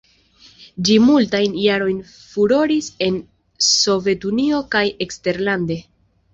Ĝi 0.87 0.95
multajn 1.07 1.57
jarojn 1.65 1.99
furoris 2.15 2.89
en 3.11 3.21
Sovetunio 3.69 4.65
kaj 4.77 4.85
eksterlande. 5.09 5.83